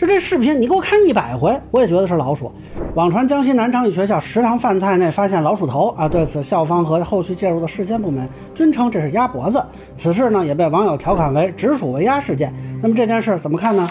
[0.00, 2.50] 就这视频，你给我看一百回，我也觉得是老鼠。
[2.94, 9.62] 网传江西南昌一学校食堂饭菜内发现老鼠头啊，对此校方和后续介入的市监部门均称这是鸭脖子。
[9.98, 12.50] 此事呢，也被网友调侃为“直属为鸭事件”。
[12.80, 13.86] 那么这件事怎么看呢？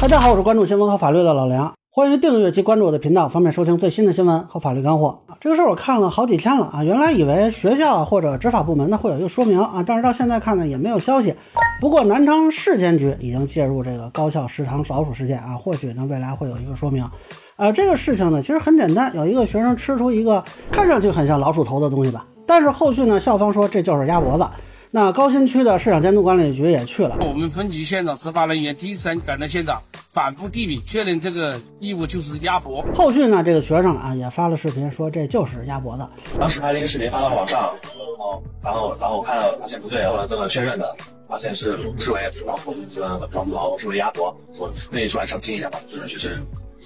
[0.00, 1.74] 大家好，我是关注新闻和法律的老梁。
[1.96, 5.38] 欢迎订阅及关注我的频道，方便收听最新的新闻和法律干货啊！
[5.40, 11.32] 这个事儿我看了好几天了啊，原来以为学校或者执法部门呢会有一个说明啊，但是到现在看呢也没有消息。
[11.80, 17.08] 不过南昌市监局已经介入这个高校食堂老鼠事件啊，或许呢未来会有一个说明。
[17.54, 24.44] 呃，这个事情呢其实很简单，有一个学生吃出一个看上去很像老鼠头的东西吧，但是后续呢校方说这就是鸭脖子。
[24.94, 27.18] 那高新区的市场监督管理局也去了。
[27.18, 32.84] 我们分局现场执法人员第一时间赶到现场，反复地比，确认这个异物就是鸭脖。
[32.94, 36.06] 后续呢，这个学生啊也发了视频，说这就是鸭脖子。
[36.38, 40.94] 当时拍了一个视频发到网上，然后然后然后我看到发现不对，后来做了确认的，
[41.28, 46.40] 发现是不是为老虎，这个老虎是为鸭脖，我特意出来澄清一下吧，就是确实。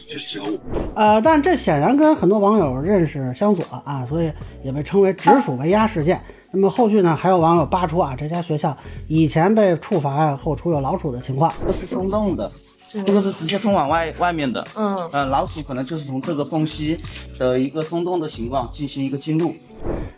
[0.08, 0.58] 确实是个误。
[0.94, 6.22] 呃，但这显然跟很多网友认识相左啊，所以也被称为直属为鸭事件。
[6.50, 8.74] 那么后续呢，还有网友扒出啊，这家学校
[9.06, 11.52] 以前被处罚后厨有老鼠的情况。
[11.66, 12.50] 这是松动的，
[12.88, 14.66] 这个是直接通往外外面的。
[14.74, 16.96] 嗯呃，老鼠可能就是从这个缝隙
[17.38, 19.54] 的一个松动的情况进行一个进入。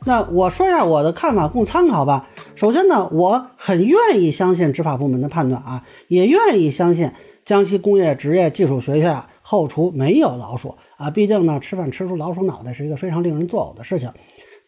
[0.04, 2.28] 那我说一下我的看法，供参考吧。
[2.54, 7.10] 首先呢，我很愿意相信执法部门的判断啊，也愿意相信
[7.44, 11.10] 江西工业职业技术学校后厨没有老鼠啊。
[11.10, 14.08] 毕竟呢，吃饭吃出老鼠脑袋是一个非常令人作呕的事情。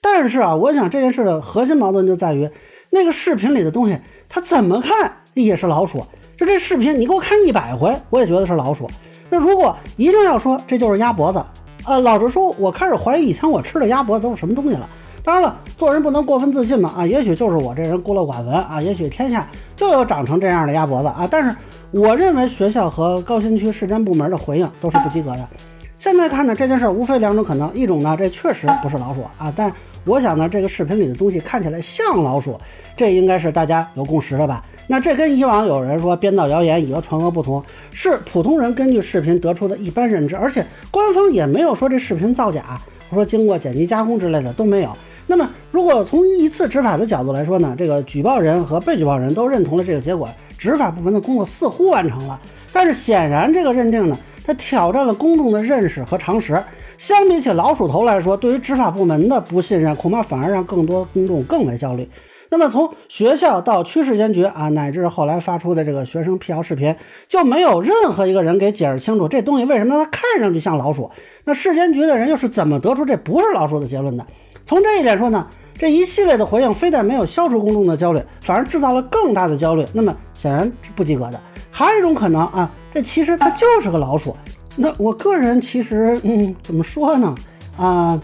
[0.05, 2.51] 但是啊，我想这件事的核心矛盾就在于，
[2.91, 3.97] 那个视频里的东西，
[4.29, 6.05] 它怎么看也是老鼠。
[6.37, 8.91] 就这视频，你给我看一百回，我也觉得是老鼠。
[9.31, 11.41] 那如果一定要说这就是鸭脖子，
[11.85, 14.89] 呃，老实说，我开始怀疑以前我吃的鸭脖子都是什么东西了。
[15.23, 21.29] 当然了，做人不能过分自信嘛，啊，也许就是我这人孤陋寡闻啊，也许天下就有长成这样的鸭脖子啊。
[21.31, 21.55] 但是
[21.93, 25.49] 我认为学校和高新区市监部门的回应都是不及格的。
[25.97, 29.73] 现在看呢，这件事无非两种可能，一种呢，这确实不是老鼠啊，但。
[30.05, 32.59] 我想呢，这个视频里的东西看起来像老鼠，
[32.97, 34.65] 这应该是大家有共识的吧？
[34.89, 42.81] 那这跟以往有人说编造谣言、以讹传讹不同，是普通人根据视频得出的一般认知，而且官方也没有说这视频造假，
[43.11, 44.91] 说经过剪辑加工之类的都没有。
[45.25, 52.39] 那么，如果从一次执法的角度来说呢，这个举报人和被举报人都认同了这个结果，执法部门的工作似乎完成了。
[52.73, 56.61] 但是显然，这个认定呢，它挑战了公众的认识和常识。
[57.03, 62.09] 相比起老鼠头来说，对于执法部门的不信任，恐怕反而让更多公众更为焦虑。
[62.49, 66.95] 那么，从学校到区市监局啊，乃至后来发出的这个学生辟谣视频，
[67.27, 71.11] 就没有任何一个人给解释清楚这东西为什么它看上去像老鼠。
[71.43, 74.25] 那市监局的人又是怎么得出这不是老鼠的结论的？
[74.65, 75.45] 从这一点说呢，
[75.77, 79.85] 这一系列的回应非但没有消除公众的焦虑，反而制造了更大的焦虑。
[79.93, 81.41] 那么，显然是不及格的。
[81.69, 84.37] 还有一种可能啊，这其实它就是个老鼠。
[84.77, 87.35] 那我个人其实，嗯，怎么说呢？
[87.77, 88.21] 啊，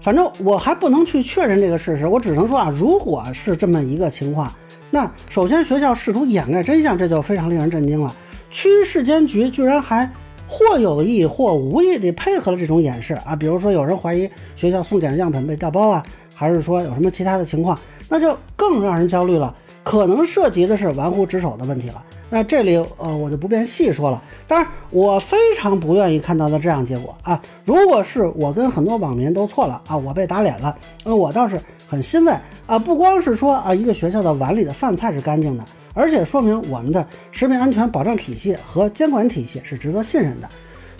[0.00, 4.52] 反正我还不能去确认这个事实，我只能说啊，如果是这么一个情况，
[4.90, 8.14] 那首先学校试图掩盖真相，这就非常令人震惊了。
[8.50, 10.10] 区市监局居然还
[10.46, 16.02] 或有意或无意地配合了这种掩饰啊，比如说有人怀疑学校送检的样本被调包啊，
[16.34, 17.78] 还是说有什么其他的情况，
[18.08, 22.02] 那就更让人焦虑了，可能涉及的是玩忽职守的问题了。
[22.32, 27.42] 那这里呃我就不便细说了，当然我非常不愿意看到的这样结果啊！
[27.64, 32.32] 如果是我跟很多网民都错了啊，我被打脸了，那我倒是很欣慰
[32.66, 32.78] 啊！
[32.78, 40.48] 不光是说啊一个学校的碗里的饭菜是干净的，而且说明我们的食品安全保障体系和监管体系是值得信任的。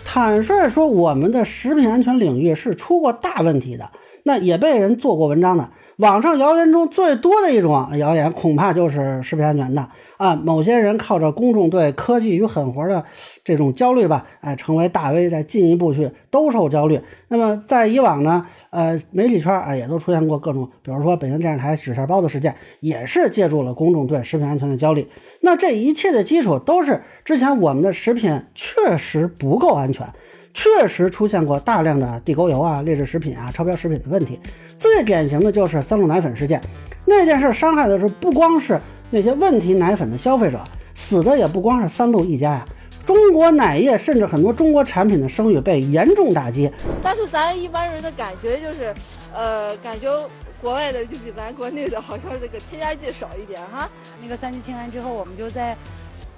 [0.03, 3.89] 坦率说，我们的食品安全领域是出过大问题的，
[4.23, 5.69] 那也被人做过文章的。
[6.01, 10.35] 网上谣言中最多的一种谣言，恐怕就是食品安全的啊！
[10.35, 13.05] 某些人靠着公众对科技与狠活的
[13.43, 16.99] 这种焦虑吧，哎，成为大 V，再进一步去兜售焦虑。
[17.27, 25.07] 那么在以往呢，呃，媒体圈啊也都出现过各种，比如说北京电视台纸片包子事件，也是借助了公众对食品安全的焦虑。
[25.41, 30.07] 那这一切的基础都是之前我们的食品确实不够安全。
[30.53, 34.39] 确实出现过大量的地沟油啊、劣质食品啊、超标食品的问题。
[34.77, 36.61] 最典型的就是三鹿奶粉事件，
[37.05, 40.59] 那件事伤害的是不光是那些问题奶粉的消费者，
[40.93, 42.65] 死的也不光是三鹿一家呀。
[43.05, 46.71] 中国奶业甚至很多中国产品的声誉被严重打击。
[47.01, 48.93] 但是咱一般人的感觉就是，
[49.33, 50.15] 呃，感觉
[50.61, 53.89] 国外的就比咱国内的好像这个添加剂少一点哈。
[54.21, 55.75] 那个三聚氰胺之后，我们就在。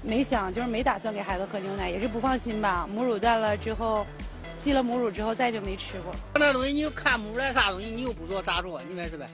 [0.03, 2.87] 没想，就是没打算给孩子喝牛奶，也是不放心吧。
[2.93, 4.05] 母乳断了之后，
[4.59, 6.13] 忌了母乳之后，再就没吃过。
[6.35, 8.81] 那东西你又看不出来啥东西，你又不做咋做？
[8.89, 9.25] 你说是呗？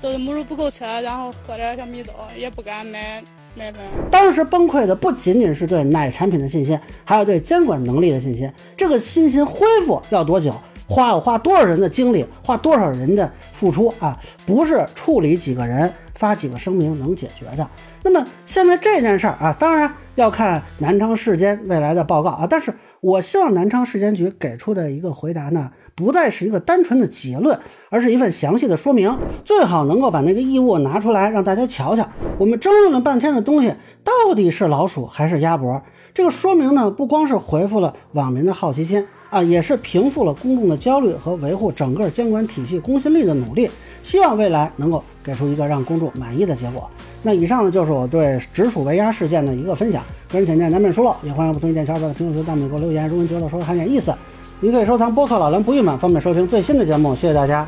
[0.00, 3.22] 都是母乳不够吃，然后喝点小米粥，也不敢买
[3.56, 3.82] 奶粉。
[4.10, 8.50] 当时崩溃的不仅仅是对奶产品的信心，还有对监管能力的信心。
[8.76, 10.54] 这个信心恢复要多久？
[10.86, 14.16] 花要花多少人的精力，花多少人的付出啊？
[14.44, 17.68] 不是处理几个人发几个声明能解决的。
[18.02, 22.46] 那么现在这件事儿啊，当然要看南昌市监未来的报告啊。
[22.48, 27.58] 但是我希望南昌市监局给出的一个回答呢，不再是一个单纯的结论，
[27.90, 29.18] 而是一份详细的说明。
[29.44, 32.08] 最好能够把那个异物拿出来让大家瞧瞧。
[32.38, 35.82] 我们争论了半天的东西，到底是老鼠还是鸭脖？
[36.12, 39.06] 这个说明呢，不光是回复了网民的好奇心。
[39.30, 43.68] 啊，也是平复了公众的焦虑和维护整个监管体系公信力的努力，
[44.00, 46.88] 希望未来能够给出一个让公众满意的结果。
[47.22, 54.14] 那以上呢就是我对直属围压事件的一个分享，个人浅见难免疏漏，也欢迎不同意见小伙伴在评论区弹幕给我留言，如果您觉得说的还有意思，
[54.60, 57.14] 您可以收藏播客老梁不郁闷，方便收听最新的节目。
[57.14, 57.66] 谢谢大家。